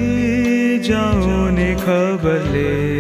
[0.88, 1.48] जाओ
[1.86, 2.93] खबर ले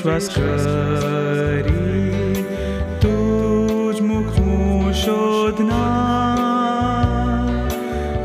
[0.00, 2.44] વિશ્વાસ કરી
[3.00, 6.36] તુજ મુખનું શોધના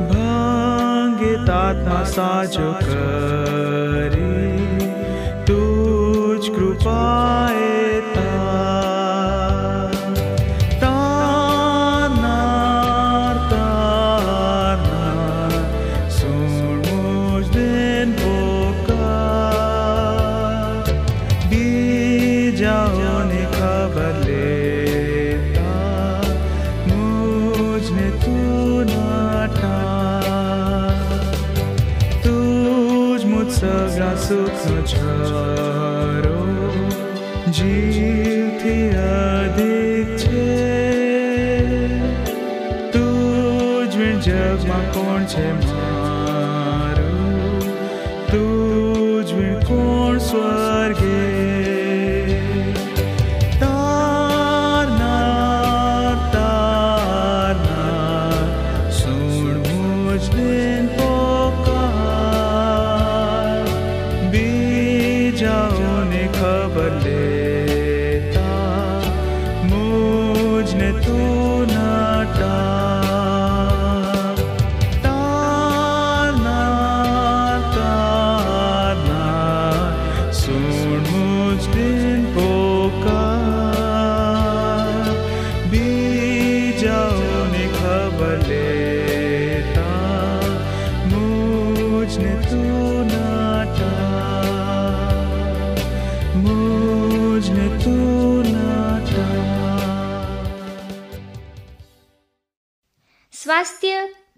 [0.10, 4.90] ભાંગે તાત્મા સાજો કરી
[5.46, 7.75] તુજ કૃપાએ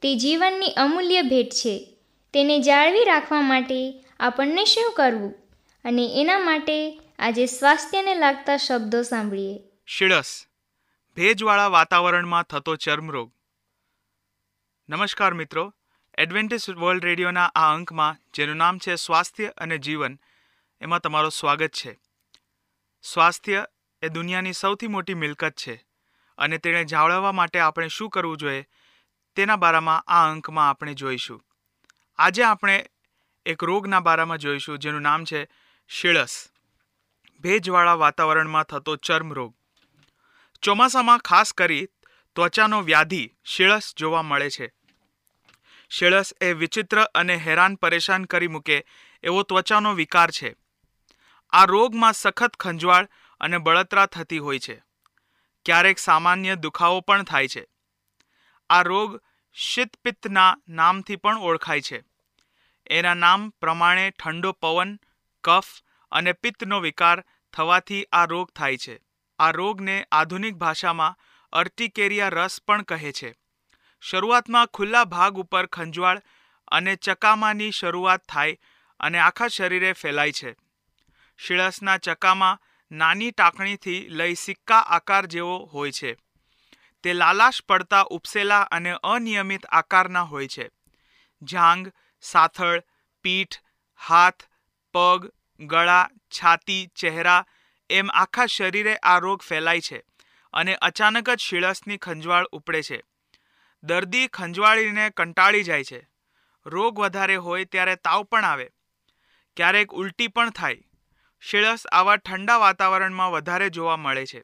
[0.08, 1.98] તે જીવનની અમૂલ્ય ભેટ છે.
[2.34, 5.34] તેને જાળવી રાખવા માટે આપણને શું કરવું?
[5.86, 9.60] અને એના માટે આજે સ્વાસ્થ્યને લાગતા શબ્દો સાંભળીએ.
[9.86, 10.46] શિડસ
[11.16, 13.32] ભેજવાળા વાતાવરણમાં થતો ચર્મરોગ.
[14.90, 15.74] નમસ્કાર મિત્રો
[16.18, 20.20] એડવેન્ટિસ વર્લ્ડ રેડિયોના આ અંકમાં, જેનું નામ છે સ્વાસ્થ્ય અને જીવન,
[20.82, 22.00] એમાં તમારું સ્વાગત છે.
[23.04, 23.66] સ્વાસ્થ્ય
[24.02, 25.84] એ દુનિયાની સૌથી મોટી મિલકત છે,
[26.38, 28.66] અને તેને જાળવવા માટે આપણે શું કરવું જોઈએ
[29.38, 31.46] તેના બારામાં આ અંકમાં આપણે જોઈશું.
[32.18, 32.90] આજે આપણે
[33.46, 35.48] એક રોગના બારામાં જોઈશું, જેનું નામ છે
[35.88, 36.50] શીળસ.
[37.42, 39.54] ભેજવાળા વાતાવરણમાં થતો ચર્મરોગ
[40.62, 41.88] ચોમાસામાં ખાસ કરી
[42.36, 44.74] ત્વચાનો વ્યાધિ શીળસ જોવા મળે છે.
[45.90, 48.86] શીળસ એ વિચિત્ર અને હેરાન પરેશાન કરી મૂકે
[49.24, 50.56] એવો ત્વચાનો વિકાર છે.
[51.50, 53.10] આ રોગમાં સખત ખંજવાળ
[53.40, 54.84] અને બળતરા થતી હોય છે.
[55.66, 57.68] ક્યારેક સામાન્ય દુખાવો પણ થાય છે.
[58.70, 59.22] આ રોગ
[59.54, 62.04] શીતપિત્તના નામથી પણ ઓળખાય છે.
[62.90, 65.00] એના નામ પ્રમાણે ઠંડો પવન,
[65.44, 65.82] કફ
[66.12, 69.00] અને પિત્તનો વિકાર થવાથી આ રોગ થાય છે.
[69.40, 71.18] આ રોગને આધુનિક ભાષામાં
[71.52, 73.36] અર્ટિકેરિયા રસ પણ કહે છે.
[74.02, 76.22] શરૂઆતમાં ખુલ્લા ભાગ ઉપર ખંજવાળ
[76.68, 78.58] અને ચકામાની શરૂઆત થાય
[79.00, 80.56] અને આખા શરીરે ફેલાય છે.
[81.38, 82.62] શિળસના ચકામાં
[82.92, 86.18] નાની ટાંકણીથી લઈ સિક્કા આકાર જેવો હોય છે.
[87.04, 90.70] તે લાલાશ પડતા ઉપસેલા અને અનિયમિત આકારના હોય છે.
[91.42, 91.92] જાંગ,
[92.22, 92.84] સાથળ,
[93.22, 93.60] પીઠ,
[93.96, 94.44] હાથ,
[94.94, 97.46] પગ, ગળા, છાતી, ચહેરા
[97.90, 100.04] એમ આખા શરીરે આ રોગ ફેલાય છે
[100.54, 103.04] અને અચાનક જ શીળસની ખંજવાળ ઉપડે છે.
[103.84, 106.08] દર્દી ખંજવાળીને કંટાળી જાય છે.
[106.66, 108.70] રોગ વધારે હોય ત્યારે તાવ પણ આવે.
[109.58, 110.84] ક્યારેક ઉલટી પણ થાય.
[111.42, 114.44] શીળસ આવા ઠંડા વાતાવરણમાં વધારે જોવા મળે છે.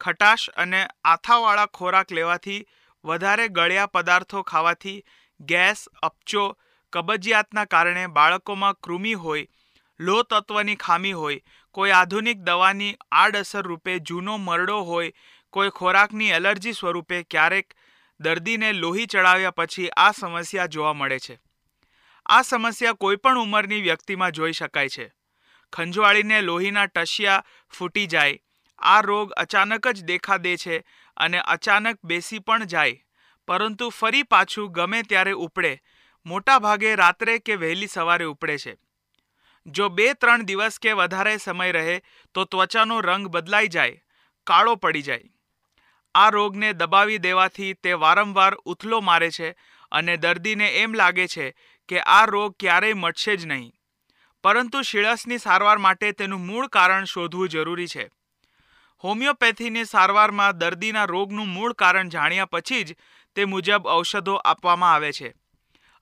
[0.00, 2.66] ખટાશ અને આથાવાળા ખોરાક લેવાથી
[3.04, 5.04] વધારે ગળ્યા પદાર્થો ખાવાથી
[5.40, 6.58] ગેસ, અપચો,
[6.92, 9.46] કબજિયાતના કારણે બાળકોમાં કૃમિ હોય
[10.00, 15.12] લો તત્વની ખામી હોય, કોઈ આધુનિક દવાની આડઅસર રૂપે જૂનો મરડો હોય,
[15.50, 17.74] કોઈ ખોરાકની એલર્જી સ્વરૂપે ક્યારેક
[18.20, 21.38] દર્દીને લોહી ચડાવ્યા પછી આ સમસ્યા જોવા મળે છે.
[22.26, 25.12] આ સમસ્યા કોઈપણ ઉંમરની વ્યક્તિમાં જોઈ શકાય છે.
[25.72, 27.44] ખંજવાળીને લોહીના ટશિયા
[27.78, 28.38] ફૂટી જાય
[28.78, 30.84] આ રોગ અચાનક જ દેખા દે છે
[31.16, 32.96] અને અચાનક બેસી પણ જાય.
[33.48, 35.82] પરંતુ ફરી પાછું ગમે ત્યારે ઉપડે
[36.26, 38.78] મોટાભાગે રાત્રે કે વહેલી સવારે ઉપડે છે.
[39.66, 42.02] જો બે ત્રણ દિવસ કે વધારે સમય રહે,
[42.34, 44.02] તો ત્વચાનો રંગ બદલાઈ જાય,
[44.46, 45.20] કાળો પડી જાય.
[46.14, 49.56] આ રોગને દબાવી દેવાથી તે વારંવાર ઉથલો મારે છે
[49.92, 51.54] અને દર્દીને એમ લાગે છે
[51.88, 53.72] કે આ રોગ ક્યારેય મટશે જ નહીં.
[54.42, 58.10] પરંતુ શીળસની સારવાર માટે તેનું મૂળ કારણ શોધવું જરૂરી છે.
[59.02, 62.96] હોમિયોપેથીની સારવારમાં દર્દીના રોગનું મૂળ કારણ જાણ્યા પછી જ
[63.34, 65.34] તે મુજબ ઔષધો આપવામાં આવે છે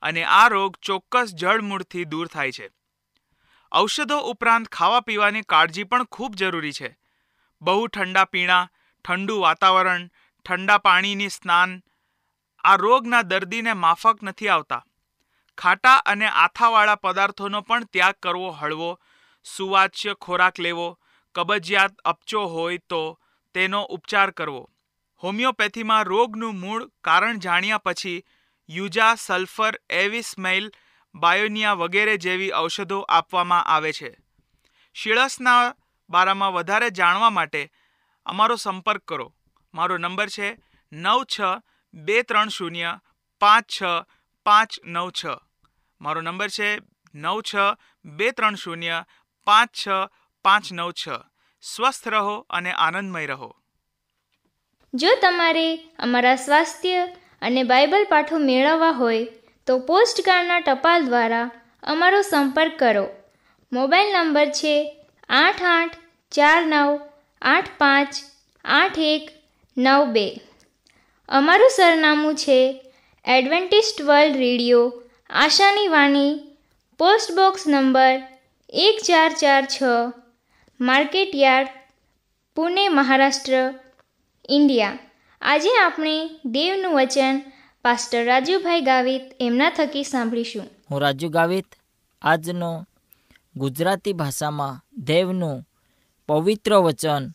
[0.02, 2.70] અને આ રોગ ચોક્કસ જળમૂળથી દૂર થાય છે.
[3.72, 6.98] ઔષધો ઉપરાંત ખાવા પીવાની કાળજી પણ ખૂબ જરૂરી છે.
[7.62, 8.70] બહુ ઠંડા પીણા,
[9.04, 10.10] ઠંડુ વાતાવરણ,
[10.46, 11.82] ઠંડા પાણીની સ્નાન
[12.64, 14.84] આ રોગના દર્દીને માફક નથી આવતા.
[15.58, 19.00] ખાટા અને આથાવાળા પદાર્થોનો પણ ત્યાગ કરવો, હળવો,
[19.44, 20.98] સુવાચ્ય ખોરાક લેવો
[21.34, 23.02] કબજિયાત અપચો હોય તો
[23.54, 24.62] તેનો ઉપચાર કરવો.
[25.22, 28.24] હોમિયોપેથીમાં રોગનું મૂળ કારણ જાણ્યા પછી
[28.68, 30.70] યુજા સલ્ફર એવિસ્મેઇલ
[31.14, 34.10] બાયોનિયા વગેરે જેવી ઔષધો આપવામાં આવે છે.
[34.96, 35.74] શીળસના
[36.10, 37.62] બારામાં વધારે જાણવા માટે
[38.26, 39.34] અમારો સંપર્ક કરો.
[39.74, 40.48] મારો નંબર છે
[40.92, 41.40] નવ છ
[41.94, 42.90] બે ત્રણ શૂન્ય
[43.40, 43.82] પાંચ છ
[44.46, 45.24] પાંચ નવ છ.
[46.00, 46.68] મારો નંબર છે
[47.14, 47.54] નવ છ
[48.04, 49.04] બે ત્રણ શૂન્ય
[49.46, 49.88] પાંચ છ
[50.44, 51.08] પાંચ નવ છ.
[51.62, 53.54] સ્વસ્થ રહો અને આનંદમય રહો.
[54.94, 57.06] જો તમારે અમારા સ્વાસ્થ્ય
[57.42, 59.26] અને બાઇબલ પાઠો મેળવવા હોય,
[59.66, 61.50] તો પોસ્ટકાર્ડના ટપાલ દ્વારા
[61.82, 63.06] અમારો સંપર્ક કરો.
[63.72, 65.96] મોબાઈલ નંબર છે આઠ આઠ
[66.30, 67.00] ચાર નવ
[67.42, 68.14] આઠ પાંચ
[68.64, 69.30] આઠ એક
[69.76, 70.40] નવ બે.
[71.28, 72.58] અમારું સરનામું છે
[73.24, 76.56] એડવેન્ટિસ્ટ વર્લ્ડ રેડિયો, આશાની વાણી,
[76.98, 78.22] પોસ્ટ બોક્સ નંબર
[78.68, 79.82] એક ચાર ચાર છ.
[80.82, 81.68] Market yard,
[82.56, 83.74] Pune, Maharashtra,
[84.48, 84.98] India.
[85.42, 87.36] આજે આપણે દેવનું વચન
[87.82, 90.66] પાસ્ટર રાજુભાઈ ગાવિત એમના થકી સાંભળીશું.
[90.90, 91.66] હું રાજુ ગાવિત,
[92.22, 92.86] આજનો
[93.56, 95.64] ગુજરાતી ભાષામાં દેવનું
[96.28, 97.30] પવિત્ર વચન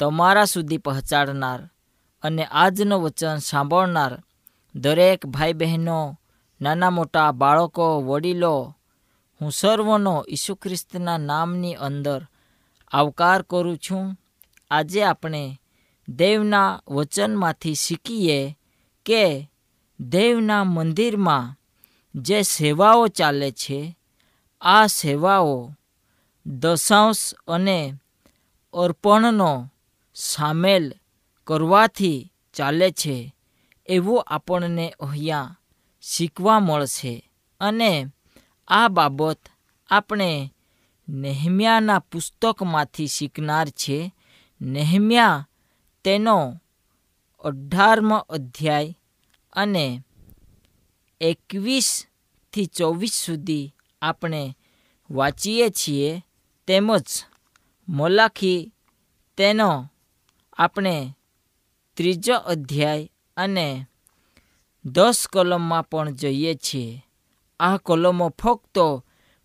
[0.00, 1.60] તમારા સુધી પહોંચાડનાર
[2.22, 4.18] અને આજનો વચન સાંભળનાર
[4.74, 6.18] દરેક ભાઈ બહેનો
[6.60, 8.74] નાના મોટા બાળકો, વડીલો,
[9.40, 12.22] હું સર્વનો ઈસુ ખ્રિસ્તના નામની અંદર
[12.90, 14.16] આવકાર કરું છું.
[14.70, 15.60] આજે આપણે
[16.08, 18.58] દેવના વચનમાંથી શીખીએ
[19.04, 19.50] કે
[20.00, 21.56] દેવના મંદિરમાં
[22.14, 23.96] જે સેવાઓ ચાલે છે,
[24.60, 25.74] આ સેવાઓ
[26.46, 27.94] દશાંશ અને
[28.72, 29.68] અર્પણનો
[30.14, 30.94] સામેલ
[31.44, 33.34] કરવાથી ચાલે છે
[33.86, 35.56] એવું આપણને અહીંયા
[36.02, 37.30] શીખવા મળશે.
[37.60, 38.06] અને
[38.68, 39.38] આ બાબત
[39.88, 40.52] આપણે
[41.10, 44.14] નેહમ્યાના પુસ્તકમાંથી શીખનાર છે.
[44.60, 45.48] નેહમ્યા,
[46.04, 46.60] તેનો
[47.44, 48.98] અઢારમો અધ્યાય
[49.52, 50.02] અને
[51.20, 54.56] એકવીસથી ચોવીસ સુધી આપણે
[55.10, 56.22] વાંચીએ છીએ.
[56.66, 57.02] તેમજ
[57.88, 58.72] મોલાખી,
[59.36, 59.88] તેનો
[60.52, 61.16] આપણે
[61.96, 63.86] ત્રીજો અધ્યાય અને
[64.84, 67.06] દસ કલમમાં પણ જઈએ છીએ.
[67.60, 68.78] આ કલમો ફક્ત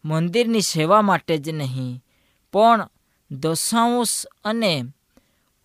[0.06, 2.04] મંદિરની સેવા માટે જ નહીં,
[2.54, 2.90] પણ
[3.32, 4.74] દશાંશ અને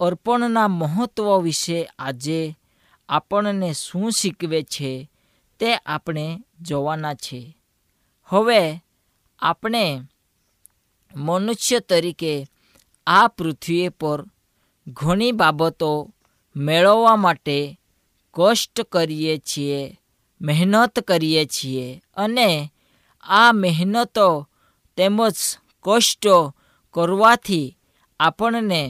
[0.01, 2.57] અર્પણના મહત્વ વિશે આજે
[3.09, 5.11] આપણને શું શીખવે છે
[5.61, 7.57] તે આપણે જોવાના છે.
[8.25, 8.85] હવે
[9.39, 9.85] આપણે
[11.15, 12.47] મનુષ્ય તરીકે
[13.07, 14.25] આ પૃથ્વી પર
[14.87, 16.15] ઘણી બાબતો
[16.57, 17.81] મેળવવા માટે
[18.35, 20.01] કષ્ટ કરીએ છીએ,
[20.41, 22.73] મહેનત કરીએ છીએ અને
[23.25, 24.29] આ મહેનતો
[24.97, 25.39] તેમજ
[25.85, 26.37] કષ્ટો
[26.95, 27.77] કરવાથી
[28.21, 28.83] આપણને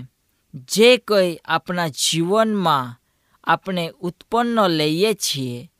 [0.68, 2.96] જે કંઈ આપણા જીવનમાં
[3.44, 5.70] આપણે ઉત્પન્ન લઈએ છીએ,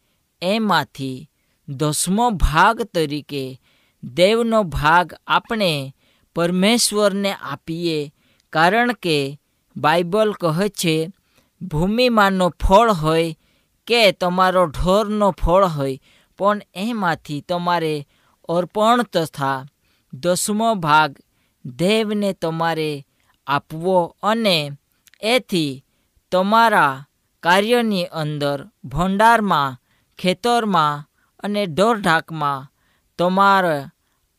[0.42, 1.28] એમાંથી
[1.69, 3.45] દસમો ભાગ તરીકે
[4.02, 5.95] દેવનો ભાગ આપણે
[6.37, 8.12] પરમેશ્વરને આપીએ.
[8.52, 9.19] કારણ કે
[9.76, 10.97] બાઇબલ કહે છે,
[11.61, 13.37] ભૂમિમાંનો ફળ હોય
[13.87, 16.00] કે તમારો ઢોરનો ફળ હોય,
[16.38, 17.95] પણ એમાંથી તમારે
[18.57, 19.66] અર્પણ તથા
[20.12, 21.11] દસમો ભાગ,
[21.64, 23.07] દેવને તમારે
[23.47, 24.59] આપવો અને
[25.23, 25.83] એથી
[26.33, 27.04] તમારા
[27.42, 29.78] કાર્યની અંદર ભંડારમાં,
[30.19, 31.07] ખેતરમાં
[31.40, 32.69] અને ઢોરઢાકમાં
[33.19, 33.90] તમારા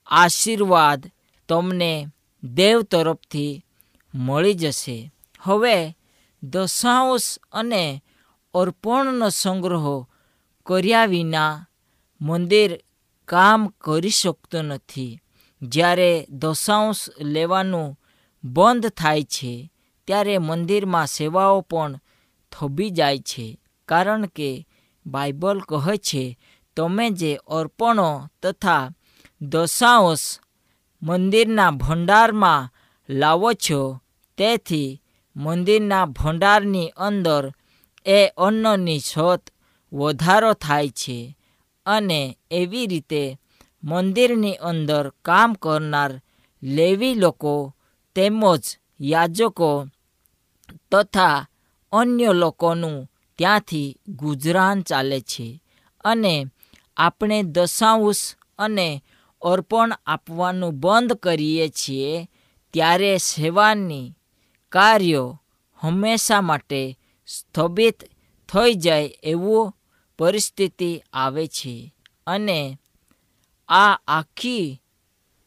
[0.07, 1.01] આશીર્વાદ
[1.49, 1.93] તમને
[2.43, 3.63] દેવ તરફથી
[4.13, 4.97] મળી જશે.
[5.39, 5.77] હવે
[6.43, 7.83] દશાંશ અને
[8.53, 9.87] અર્પણનો સંગ્રહ
[10.65, 11.65] કર્યા વિના
[12.21, 12.71] મંદિર
[13.27, 15.19] કામ કરી શકતો નથી.
[15.61, 17.99] જ્યારે દશાંશ લેવાનું
[18.43, 19.71] બંધ થાય છે,
[20.07, 21.99] ત્યારે મંદિરમાં સેવાઓ પણ
[22.51, 23.59] થોભી જાય છે.
[23.85, 24.67] કારણ કે
[25.05, 26.39] બાઇબલ કહે છે,
[26.77, 28.89] તમે જે અર્પણો તથા
[29.41, 30.39] દશાંશ
[31.01, 32.69] મંદિરના ભંડારમાં
[33.09, 34.01] લાવો છો,
[34.37, 35.01] તેથી
[35.35, 37.51] મંદિરના ભંડારની અંદર
[38.05, 39.49] એ અન્નની છત
[39.93, 41.37] વધારો થાય છે.
[41.91, 42.21] અને
[42.51, 43.23] એવી રીતે
[43.83, 46.11] મંદિરની અંદર કામ કરનાર
[46.63, 47.55] લેવી લોકો,
[48.15, 48.63] તેમજ
[49.01, 49.71] યાજકો
[50.91, 51.37] તથા
[51.91, 52.97] અન્ય લોકોનું
[53.39, 55.47] ત્યાંથી ગુજરાન ચાલે છે.
[56.03, 56.33] અને
[56.97, 58.23] આપણે દશાંશ
[58.59, 58.87] અને
[59.41, 62.11] અર્પણ આપવાનું બંધ કરીએ છીએ
[62.73, 64.13] ત્યારે સેવાની
[64.71, 65.27] કાર્યો
[65.79, 66.81] હંમેશા માટે
[67.27, 67.97] સ્થગિત
[68.49, 69.73] થઈ જાય એવું
[70.21, 71.93] પરિસ્થિતિ આવે છે
[72.27, 72.77] અને
[73.69, 74.81] આ આખી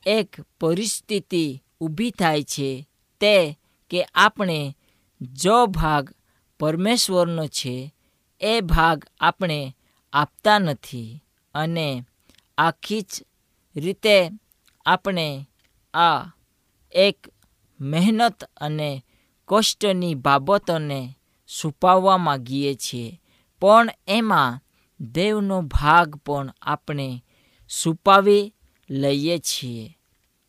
[0.06, 2.88] એક પરિસ્થિતિ ઊભી થાય છે
[3.20, 3.58] તે
[3.90, 4.76] કે આપણે
[5.20, 6.10] જો ભાગ
[6.58, 7.94] પરમેશ્વરનો છે,
[8.40, 9.76] એ ભાગ આપણે
[10.12, 11.22] આપતા નથી
[11.54, 12.04] અને
[12.58, 13.22] આખી જ
[13.76, 14.30] રીતે
[14.86, 15.48] આપણે
[15.94, 16.26] આ
[16.92, 17.28] એક
[17.80, 19.04] મહેનત અને
[19.48, 23.20] કષ્ટની બાબતોને છુપાવવા માગીએ છીએ.
[23.60, 24.60] પણ એમાં
[25.00, 27.24] દેવનો ભાગ પણ આપણે
[27.68, 28.54] સુપાવી
[28.90, 29.98] લઈએ છીએ.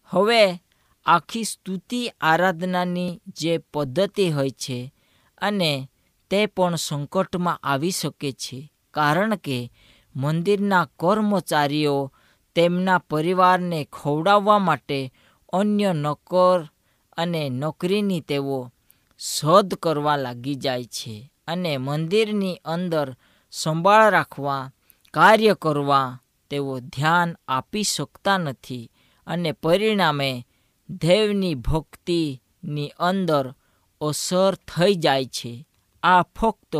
[0.03, 0.63] હવે
[1.05, 4.93] આખી સ્તુતિ આરાધનાની જે પદ્ધતિ હોય છે
[5.37, 5.89] અને
[6.29, 8.71] તે પણ સંકટમાં આવી શકે છે.
[8.93, 9.71] કારણ કે
[10.15, 12.11] મંદિરના કર્મચારીઓ
[12.55, 15.13] તેમના પરિવારને ખવડાવવા માટે
[15.53, 16.69] અન્ય નોકર
[17.17, 18.71] અને નોકરીની તેઓ
[19.19, 23.15] શોધ કરવા લાગી જાય છે અને મંદિરની અંદર
[23.61, 24.71] સંભાળ રાખવા,
[25.13, 26.19] કાર્ય કરવા
[26.49, 28.91] તેઓ ધ્યાન આપી શકતા નથી
[29.27, 30.47] અને પરિણામે
[30.89, 33.53] દેવની ભક્તિની અંદર
[34.01, 35.67] અસર થઈ જાય છે.
[36.03, 36.73] આ ફક્ત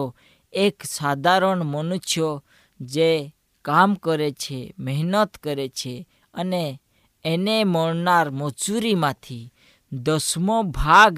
[0.53, 2.41] એક સાધારણ મનુષ્ય
[2.79, 3.34] જે
[3.65, 6.82] કામ કરે છે, મહેનત કરે છે અને
[7.25, 9.53] એને મળનાર મજૂરીમાંથી
[9.91, 11.15] દસમો ભાગ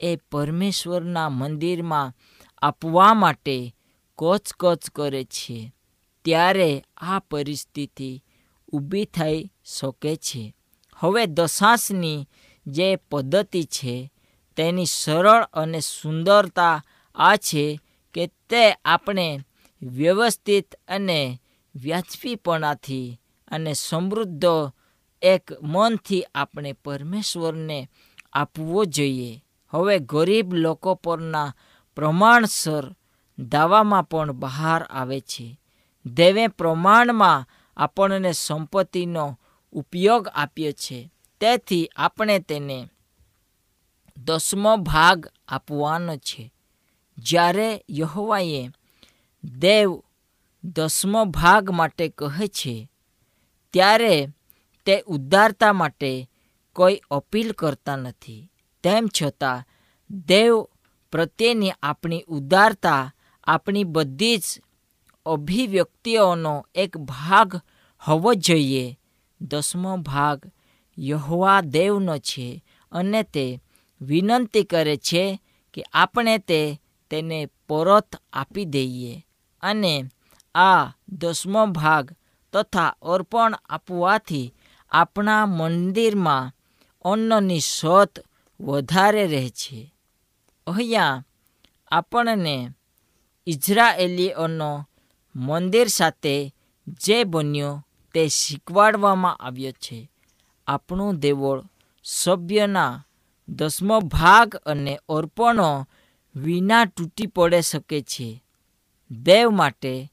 [0.00, 2.14] એ પરમેશ્વરના મંદિરમાં
[2.62, 3.75] આપવા માટે
[4.16, 5.72] કોચકોચ કરે છે.
[6.24, 8.24] ત્યારે આ પરિસ્થિતિ
[8.72, 10.54] ઊભી થઈ શકે છે.
[10.94, 12.28] હવે દશાંશની
[12.66, 14.12] જે પદ્ધતિ છે,
[14.56, 17.80] તેની સરળ અને સુંદરતા આ છે
[18.14, 19.40] કે તે આપણે
[19.82, 21.40] વ્યવસ્થિત અને
[21.74, 24.44] વ્યાજબીપણાથી અને સમૃદ્ધ
[25.22, 27.88] એક મનથી આપણે પરમેશ્વરને
[28.32, 29.44] આપવો જોઈએ.
[29.68, 31.54] હવે ગરીબ લોકો પરના
[31.96, 32.94] પ્રમાણસર
[33.38, 35.60] દાવામાં પણ બહાર આવે છે.
[36.06, 39.38] દેવે પ્રમાણમાં આપણને સંપત્તિનો
[39.72, 41.10] ઉપયોગ આપ્યો છે.
[41.40, 42.88] તેથી આપણે તેને
[44.16, 46.52] દસમો ભાગ આપવાનો છે.
[47.18, 48.70] જ્યારે યહોવાએ
[49.44, 50.02] દેવ
[50.64, 52.88] દસમો ભાગ માટે કહે છે,
[53.72, 54.28] ત્યારે
[54.86, 56.30] તે ઉદ્ધારતા માટે
[56.72, 58.50] કોઈ અપીલ કરતા નથી.
[58.82, 59.64] તેમ છતાં,
[60.10, 60.62] દેવ
[61.12, 63.12] પ્રત્યેની આપણી ઉદારતા
[63.46, 64.46] આપણી બધી જ
[65.26, 67.50] અભિવ્યક્તિઓનો એક ભાગ
[68.02, 68.84] હોવો જોઈએ.
[69.40, 70.38] દસમો ભાગ,
[70.98, 72.62] યહોવા દેવનો છે
[72.92, 73.46] અને તે
[74.00, 75.24] વિનંતી કરે છે
[75.74, 76.60] કે આપણે તે
[77.10, 77.38] તેને
[77.68, 79.14] પરત આપી દઈએ
[79.62, 79.94] અને
[80.54, 82.06] આ દસમો ભાગ
[82.52, 84.54] તથા અર્પણ આપવાથી
[84.92, 86.52] આપણા મંદિરમાં
[87.04, 88.16] અન્નની શોધ
[88.60, 89.78] વધારે રહે છે
[90.66, 91.24] અહીંયા
[91.90, 92.56] આપણને
[93.46, 94.88] ઇઝરાયેલીઓનો
[95.36, 96.54] મંદિર સાથે
[96.86, 100.10] જે બન્યો તે શીખવાડવામાં આવ્યો છે.
[100.66, 101.62] આપણું દેવળ
[102.04, 103.04] સભ્યના
[103.48, 105.88] દસમો ભાગ અને અર્પણો
[106.36, 108.44] વિના તૂટી પડે શકે છે.
[109.10, 110.12] દેવ માટે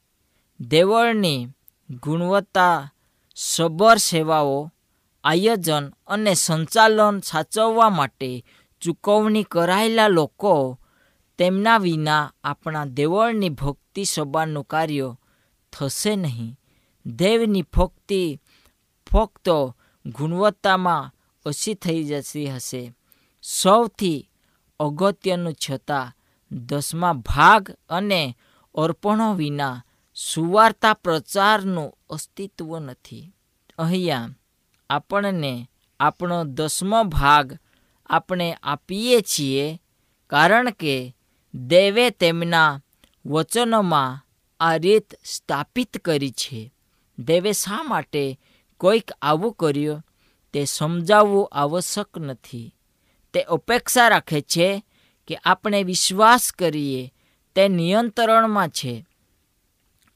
[0.62, 1.48] દેવળની
[2.04, 2.92] ગુણવત્તા,
[3.36, 4.72] સબર સેવાઓ,
[5.24, 8.46] આયોજન અને સંચાલન સાચવવા માટે
[8.82, 10.80] ચૂકવણી કરાયેલા લોકો
[11.38, 15.16] તેમના વિના આપણા દેવળની ભક્તિ સભાનું કાર્ય
[15.74, 16.60] થશે નહીં.
[17.06, 18.42] દેવની ભક્તિ
[19.12, 19.50] ફક્ત
[20.06, 21.12] ગુણવત્તામાં
[21.46, 22.94] ઓછી થઈ જતી હશે.
[23.44, 24.30] સૌથી
[24.80, 26.14] અગત્યનું છતાં
[26.52, 28.38] દસમા ભાગ અને
[28.76, 29.84] અર્પણો વિના
[30.16, 33.34] સુવાર્તા પ્રચારનું અસ્તિત્વ નથી.
[33.78, 34.30] અહીંયા
[34.90, 37.58] આપણને આપણો દસમો ભાગ
[38.06, 39.82] આપણે આપીએ છીએ
[40.28, 41.16] કારણ કે
[41.54, 42.82] દેવે તેમના
[43.26, 44.28] વચનોમાં
[44.60, 46.74] આ રીત સ્થાપિત કરી છે.
[47.20, 48.40] દેવે શા માટે
[48.78, 50.04] કોઈક આવું કર્યું?
[50.54, 52.76] તે સમજાવવું આવશ્યક નથી.
[53.34, 54.84] તે અપેક્ષા રાખે છે
[55.28, 57.14] કે આપણે વિશ્વાસ કરીએ,
[57.56, 59.06] તે નિયંત્રણમાં છે.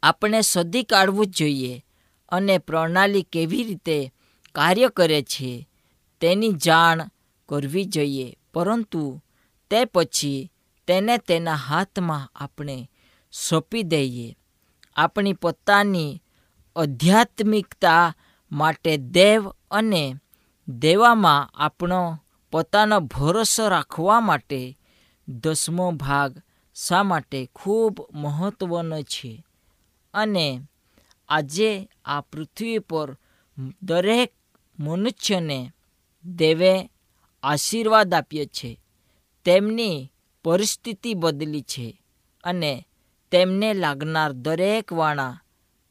[0.04, 1.86] આપણે શોધી કાઢવું જોઈએ
[2.30, 4.14] અને પ્રણાલી કેવી રીતે
[4.56, 5.70] કાર્ય કરે છે
[6.22, 7.10] તેની જાણ
[7.50, 8.38] કરવી જોઈએ.
[8.54, 9.22] પરંતુ
[9.70, 10.52] તે પછી
[10.88, 12.92] તેને તેના હાથમાં આપણે
[13.50, 14.38] સોંપી દઈએ.
[14.96, 16.24] આપણી પોતાની
[16.76, 18.16] આધ્યાત્મિકતા
[18.52, 20.16] માટે દેવ અને
[20.68, 22.18] દેવામાં આપણો
[22.52, 24.78] પોતાનો ભરોસો રાખવા માટે
[25.28, 26.42] દસમો ભાગ
[26.76, 29.46] શા માટે ખૂબ મહત્ત્વનો છે?
[30.14, 30.62] અને
[31.30, 33.18] આજે આ પૃથ્વી પર
[33.84, 34.34] દરેક
[34.80, 35.72] મનુષ્યને
[36.26, 36.90] દેવે
[37.44, 38.80] આશીર્વાદ આપ્યો છે.
[39.46, 40.12] તેમની
[40.48, 42.02] પરિસ્થિતિ બદલી છે
[42.44, 42.88] અને
[43.32, 45.42] તેમને લાગનાર દરેક વાણા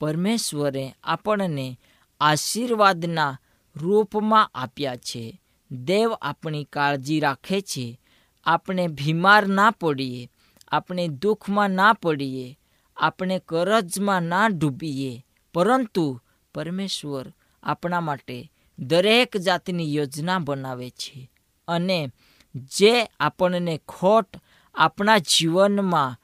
[0.00, 1.80] પરમેશ્વરે આપણને
[2.20, 3.38] આશીર્વાદના
[3.76, 5.40] રૂપમાં આપ્યા છે.
[5.70, 8.00] દેવ આપણી કાળજી રાખે છે.
[8.46, 10.30] આપણે બીમાર ના પડીએ,
[10.68, 12.58] આપણે દુઃખમાં ના પડીએ,
[12.96, 15.26] આપણે કરજમાં ના ડૂબીએ.
[15.54, 16.20] પરંતુ
[16.54, 21.30] પરમેશ્વર આપણા માટે દરેક જાતની યોજના બનાવે છે
[21.68, 22.10] અને
[22.54, 24.36] જે આપણને ખોટ
[24.76, 26.20] આપણા જીવનમાં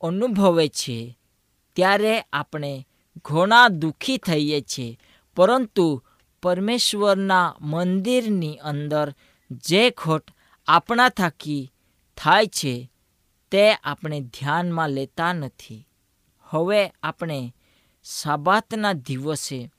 [0.00, 1.18] અનુભવે છે,
[1.76, 2.86] ત્યારે આપણે
[3.24, 4.98] ઘણા દુઃખી થઈએ છીએ
[5.36, 6.02] પરંતુ
[6.42, 9.14] પરમેશ્વરના મંદિરની અંદર
[9.50, 10.30] જે ખોટ
[10.66, 11.72] આપણા થકી
[12.16, 12.90] થાય છે,
[13.50, 15.88] તે આપણે ધ્યાનમાં લેતા નથી.
[16.42, 17.54] હવે આપણે
[18.04, 19.70] સાબાતના દિવસે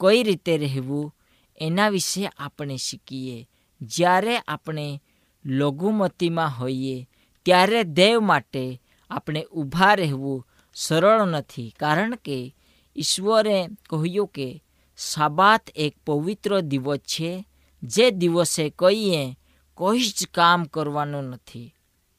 [0.00, 1.14] કઈ રીતે રહેવું,
[1.60, 3.48] એના વિશે આપણે શીખીએ.
[3.80, 5.02] જ્યારે આપણે
[5.44, 7.08] લઘુમતીમાં હોઈએ
[7.48, 11.74] ત્યારે દેવ માટે આપણે ઊભા રહેવું સરળ નથી.
[11.80, 12.54] કારણ કે
[12.96, 14.64] ઈશ્વરે કહ્યું કે
[14.96, 17.44] સાબાત એક પવિત્ર દિવસ છે,
[17.82, 19.38] જે દિવસે કહીએ
[19.74, 21.74] કોઈ જ કામ કરવાનું નથી.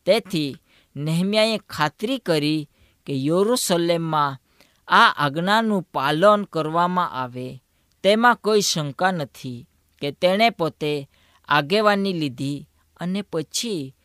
[0.05, 0.57] તેથી
[0.95, 2.69] નેહમ્યાએ ખાતરી કરી
[3.05, 4.37] કે યરુસલેમમાં
[4.87, 7.63] આ આજ્ઞાનું પાલન કરવામાં આવે.
[8.03, 9.67] તેમાં કોઈ શંકા નથી
[10.01, 11.09] કે તેણે પોતે
[11.47, 13.95] આગેવાની લીધી અને પછી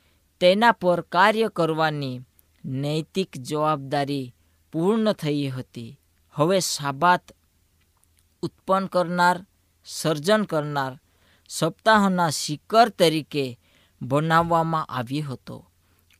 [0.44, 2.20] તેના પર કાર્ય કરવાની
[2.64, 4.34] નૈતિક જવાબદારી
[4.72, 6.00] પૂર્ણ થઈ હતી.
[6.32, 7.32] હવે સાબાત
[8.42, 9.46] ઉત્પન્ન કરનાર,
[9.84, 11.00] સર્જન કરનાર
[11.48, 13.58] સપ્તાહના શિખર તરીકે
[14.02, 15.70] બનાવવામાં આવ્યો હતો.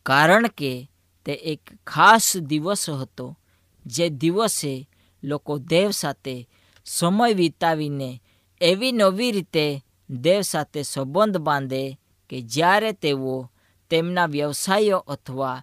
[0.06, 0.90] કારણ કે
[1.24, 3.38] તે એક ખાસ દિવસ હતો,
[3.86, 4.88] જે દિવસે
[5.22, 6.48] લોકો દેવ સાથે
[6.84, 8.22] સમય વિતાવીને
[8.60, 13.50] એવી નવી રીતે દેવ સાથે સંબંધ બાંધે કે જ્યારે તેઓ
[13.94, 15.62] તેમના વ્યવસાયો અથવા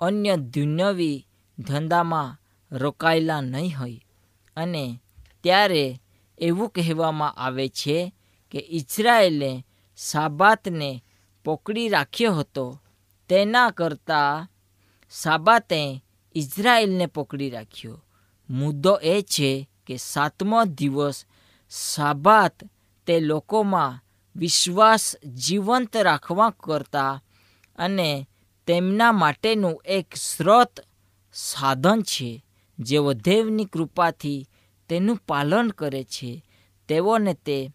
[0.00, 1.26] અન્ય દુન્યવી
[1.58, 2.36] ધંધામાં
[2.72, 4.06] રોકાયેલા નહીં હોય.
[4.56, 5.00] અને
[5.42, 6.00] ત્યારે
[6.38, 8.14] એવું કહેવામાં આવે છે
[8.50, 11.04] કે ઇઝરાયેલે સાબાતને
[11.44, 12.82] પકડી રાખ્યો હતો.
[13.28, 14.48] તેના કરતાં
[15.10, 18.04] સાબાતે ઇઝરાયેલને પકડી રાખ્યો.
[18.50, 21.24] મુદ્દો એ છે કે સાતમો દિવસ
[21.70, 22.56] સાબાત
[23.06, 24.04] તે લોકોમાં
[24.36, 27.22] વિશ્વાસ જીવંત રાખવા કરતા
[27.78, 28.28] અને
[28.66, 30.80] તેમના માટેનું એક સ્રોત
[31.32, 32.44] સાધન છે,
[32.78, 34.48] જેઓ દેવની કૃપાથી
[34.88, 36.44] તેનું પાલન કરે છે.
[36.88, 37.74] તેઓને તે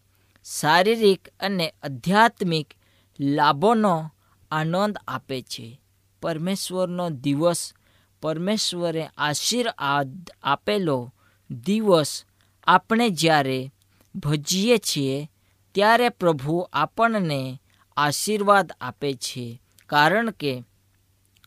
[0.60, 2.74] શારીરિક અને આધ્યાત્મિક
[3.20, 4.10] લાભોનો
[4.50, 5.80] આનંદ આપે છે.
[6.22, 7.74] પરમેશ્વરનો દિવસ
[8.22, 11.14] પરમેશ્વરે આશીર્વાદ આપેલો
[11.50, 12.24] દિવસ
[12.66, 13.72] આપણે જ્યારે
[14.16, 15.30] ભજીએ છીએ,
[15.74, 17.60] ત્યારે પ્રભુ આપણને
[17.96, 19.62] આશીર્વાદ આપે છે.
[19.86, 20.64] કારણ કે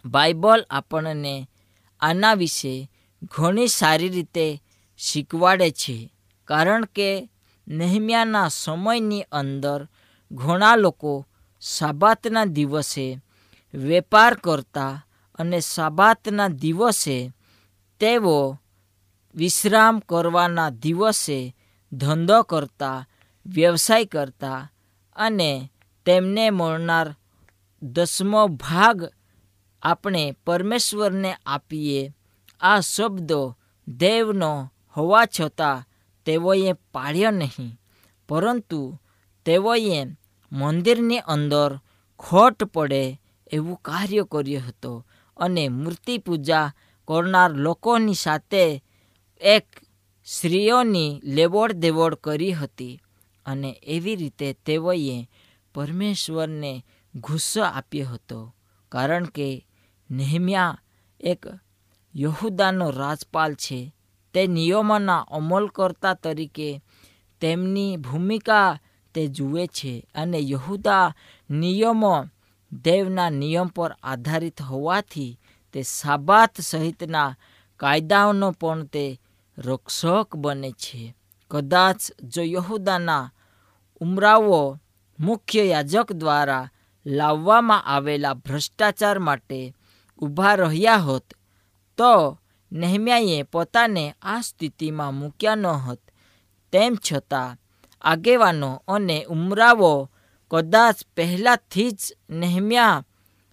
[0.05, 1.35] બાઇબલ આપણને
[1.99, 2.91] આના વિશે
[3.23, 4.63] ઘણી સારી રીતે
[4.97, 6.13] શીખવાડે છે.
[6.47, 7.29] કારણ કે
[7.67, 9.87] નહેમ્યાના સમયની અંદર
[10.31, 11.27] ઘણા લોકો
[11.61, 13.21] સાબાતના દિવસે
[13.73, 15.05] વેપાર કરતા
[15.39, 17.31] અને સાબાતના દિવસે
[17.99, 18.57] તેઓ
[19.35, 21.55] વિશ્રામ કરવાના દિવસે
[21.91, 23.07] ધંધો કરતા,
[23.45, 24.71] વ્યવસાય કરતા
[25.15, 25.71] અને
[26.05, 27.15] તેમને મળનાર
[27.81, 29.09] દસમો ભાગ
[29.83, 32.13] આપણે પરમેશ્વરને આપીએ.
[32.61, 35.85] આ શબ્દો દેવનો હોવા છતાં
[36.25, 37.79] તેઓએ પાળ્યો નહીં.
[38.29, 38.99] પરંતુ
[39.45, 40.03] તેઓએ
[40.51, 41.79] મંદિરની અંદર
[42.19, 45.05] ખોટ પડે એવું કાર્ય કર્યું હતું
[45.37, 46.73] અને મૂર્તિ પૂજા
[47.07, 48.83] કરનાર લોકોની સાથે
[49.41, 49.65] એક
[50.25, 53.01] સ્ત્રીઓની લેવડ દેવડ કરી હતી
[53.45, 55.29] અને એવી રીતે તેઓએ
[55.73, 56.85] પરમેશ્વરને
[57.21, 58.55] ગુસ્સો આપ્યો હતો,
[58.89, 59.67] કારણ કે
[60.11, 60.79] નેહમ્યા
[61.19, 61.45] એક
[62.15, 63.79] યહુદાનો રાજપાલ છે.
[64.33, 66.69] તે નિયમોના અમલકર્તા તરીકે
[67.41, 68.79] તેમની ભૂમિકા
[69.13, 71.15] તે જુએ છે અને યહુદા
[71.49, 72.25] નિયમો
[72.71, 75.39] દેવના નિયમ પર આધારિત હોવાથી
[75.73, 77.37] તે સાબાત સહિતના
[77.77, 79.05] કાયદાઓનો પણ તે
[79.57, 81.15] રક્ષક બને છે.
[81.51, 83.31] કદાચ જો યહુદાના
[84.01, 84.77] ઉમરાવો
[85.19, 86.69] મુખ્ય યાજક દ્વારા
[87.07, 89.73] લાવવામાં આવેલા ભ્રષ્ટાચાર માટે
[90.21, 91.27] ઊભા રહ્યા હોત,
[91.97, 92.37] તો
[92.71, 96.01] નહેમ્યાએ પોતાને આ સ્થિતિમાં મૂક્યા ન હોત.
[96.71, 97.57] તેમ છતાં,
[98.01, 100.09] આગેવાનો અને ઉમરાવો
[100.51, 103.03] કદાચ પહેલાંથી જ નહેમ્યા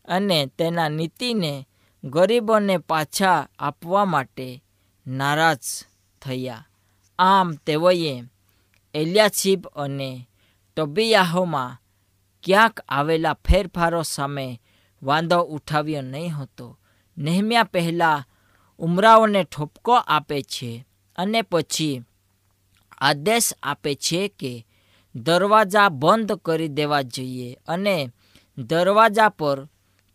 [0.08, 1.68] અને તેના નીતિને
[2.04, 4.62] ગરીબોને પાછા આપવા માટે
[5.06, 5.64] નારાજ
[6.22, 6.66] થયા.
[7.18, 8.24] આમ તેઓએ
[8.94, 10.28] એલિયાછીબ અને
[10.76, 11.78] ટબિયાહોમાં
[12.44, 14.62] ક્યાંક આવેલા ફેરફારો સામે
[15.02, 16.78] વાંધો ઉઠાવ્યો નહીં હતો.
[17.16, 18.24] નેહમ્યા પહેલાં
[18.78, 22.02] ઉમરાઓને ઠોપકો આપે છે અને પછી
[22.98, 24.66] આદેશ આપે છે કે
[25.14, 28.10] દરવાજા બંધ કરી દેવા જોઈએ અને
[28.58, 29.58] દરવાજા પર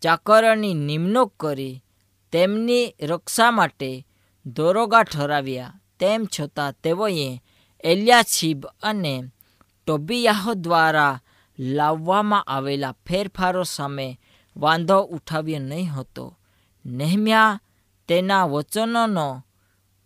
[0.01, 1.83] ચાકરોની નિમણૂક કરી
[2.31, 4.07] તેમની રક્ષા માટે
[4.45, 5.75] દરોગા ઠરાવ્યા.
[5.99, 7.41] તેમ છતાં તેઓએ
[7.83, 9.23] એલિયાછીબ અને
[9.87, 11.21] ટોબિયાહો દ્વારા
[11.59, 14.19] લાવવામાં આવેલા ફેરફારો સામે
[14.57, 16.37] વાંધો ઉઠાવ્યો નહીં હતો.
[16.85, 17.59] નેહમ્યા,
[18.07, 19.45] તેના વચનોનો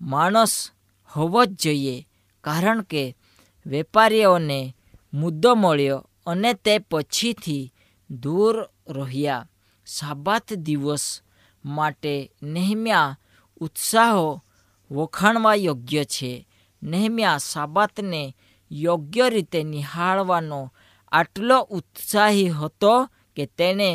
[0.01, 0.71] માણસ
[1.15, 2.07] હોવો જ જોઈએ,
[2.41, 3.17] કારણ કે
[3.65, 4.75] વેપારીઓને
[5.13, 7.73] મુદ્દો મળ્યો અને તે પછીથી
[8.09, 9.49] દૂર રહ્યા.
[9.85, 11.21] સાબાત દિવસ
[11.65, 13.17] માટે નેહમ્યા
[13.59, 14.43] ઉત્સાહો
[14.91, 16.47] વખાણવા યોગ્ય છે.
[16.83, 18.35] નેહમ્યા સાબાતને
[18.71, 20.73] યોગ્ય રીતે નિહાળવાનો
[21.13, 22.93] આટલો ઉત્સાહી હતો
[23.35, 23.89] કે તેણે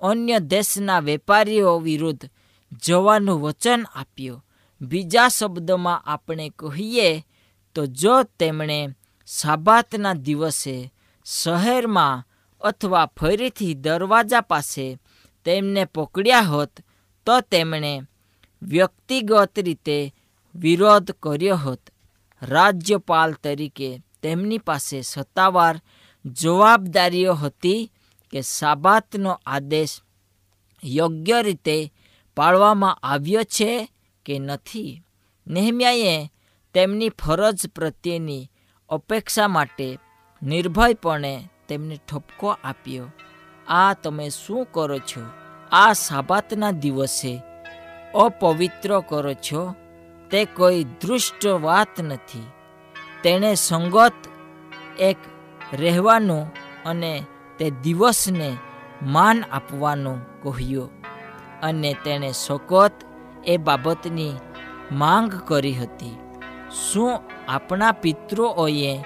[0.00, 2.24] અન્ય દેશના વેપારીઓ વિરુદ્ધ
[2.84, 4.44] જવાનું વચન આપ્યું.
[4.80, 7.10] બીજા શબ્દમાં આપણે કહીએ
[7.76, 8.78] તો જો તેમણે
[9.28, 10.76] સાબાતના દિવસે
[11.26, 12.24] શહેરમાં
[12.62, 14.86] અથવા ફરીથી દરવાજા પાસે
[15.46, 16.74] તેમને પકડ્યા હોત,
[17.26, 17.92] તો તેમણે
[18.62, 19.98] વ્યક્તિગત રીતે
[20.54, 21.82] વિરોધ કર્યો હોત.
[22.42, 23.90] રાજ્યપાલ તરીકે
[24.22, 25.76] તેમની પાસે સત્તાવાર
[26.24, 27.92] જવાબદારીઓ હતી
[28.30, 30.00] કે સાબાતનો આદેશ
[30.84, 31.92] યોગ્ય રીતે
[32.36, 33.88] પાળવામાં આવ્યો છે
[34.24, 35.02] કે નથી.
[35.46, 36.32] નેહમ્યાએ
[36.74, 38.50] તેમની ફરજ પ્રત્યેની
[38.88, 39.98] અપેક્ષા માટે
[40.42, 43.06] નિર્ભયપણે તેમને ઠપકો આપ્યો.
[43.68, 45.20] આ તમે શું કરો છો?
[45.72, 47.40] આ સાબાતના દિવસે
[48.14, 49.74] અપવિત્ર કરો છો?
[50.30, 52.46] તે કોઈ દૃષ્ટ વાત નથી.
[53.22, 54.12] તેણે સંગત
[54.98, 55.16] એક
[55.72, 56.52] રહેવાનું
[56.86, 57.24] અને
[57.58, 58.56] તે દિવસને
[59.02, 60.90] માન આપવાનું કહ્યું.
[61.62, 62.92] અને તેણે સકોત
[63.46, 64.32] એ બાબતની
[64.92, 66.18] માંગ કરી હતી.
[66.90, 69.04] શું આપણા પિતૃઓએ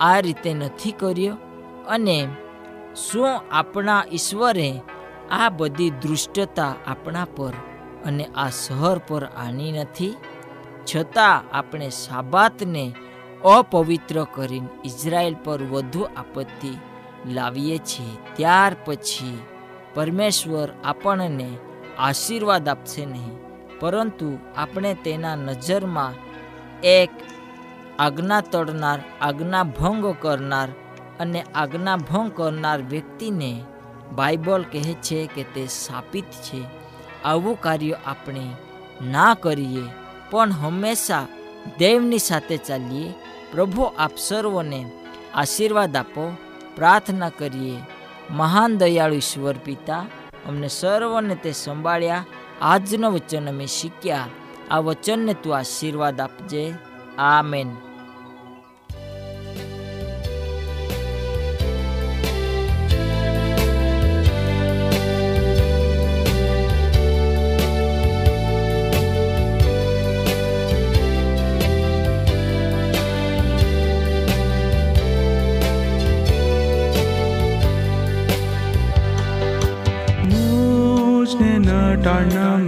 [0.00, 1.36] આ રીતે નથી કર્યો?
[1.88, 2.28] અને
[3.10, 4.80] શું આપણા ઈશ્વરે
[5.30, 7.52] આ બધી દૃષ્ટતા આપણા પર
[8.04, 10.14] અને આ શહેર પર આની નથી?
[10.96, 12.94] છતાં આપણે સાબાતને
[13.44, 16.72] અપવિત્ર કરીને ઇઝરાયલ પર વધુ આપત્તિ
[17.32, 18.20] લાવીએ છીએ.
[18.36, 19.44] ત્યાર પછી
[19.94, 21.48] પરમેશ્વર આપણને
[21.98, 23.36] આશીર્વાદ આપશે નહીં,
[23.80, 26.14] પરંતુ આપણે તેના નજરમાં
[26.92, 27.12] એક
[27.98, 30.68] આજ્ઞા તોડનાર, આજ્ઞા ભંગ કરનાર
[31.20, 33.52] અને આજ્ઞા ભંગ કરનાર વ્યક્તિને
[34.12, 36.60] બાઇબલ કહે છે કે તે સાપિત છે.
[37.24, 38.44] આવું કાર્ય આપણે
[39.12, 39.84] ના કરીએ,
[40.30, 41.26] પણ હંમેશા
[41.78, 43.12] દેવની સાથે ચાલીએ.
[43.52, 44.90] પ્રભુ, આપ સર્વને
[45.34, 46.36] આશીર્વાદ આપો,
[46.76, 47.78] પ્રાર્થના કરીએ.
[48.30, 50.06] મહાન દયાળુ ઈશ્વર પિતા,
[50.46, 52.24] અમને સર્વને તે સંભાળ્યા.
[52.62, 54.28] આજનો વચન અમે શીખ્યા.
[54.70, 56.74] આ વચનને તું આશીર્વાદ આપજે.
[57.18, 57.76] આ મેન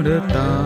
[0.07, 0.66] ચડતા